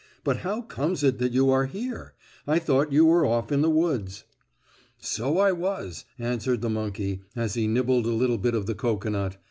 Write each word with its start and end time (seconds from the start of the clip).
"But 0.23 0.37
how 0.37 0.61
comes 0.63 1.03
it 1.03 1.19
that 1.19 1.31
you 1.31 1.51
are 1.51 1.67
here? 1.67 2.15
I 2.47 2.57
thought 2.57 2.91
you 2.91 3.05
were 3.05 3.23
off 3.23 3.51
in 3.51 3.61
the 3.61 3.69
woods." 3.69 4.23
"So 4.97 5.37
I 5.37 5.51
was," 5.51 6.05
answered 6.17 6.61
the 6.61 6.71
monkey, 6.71 7.21
as 7.35 7.53
he 7.53 7.67
nibbled 7.67 8.07
a 8.07 8.15
little 8.15 8.39
bit 8.39 8.55
of 8.55 8.65
the 8.65 8.73
cocoanut. 8.73 9.37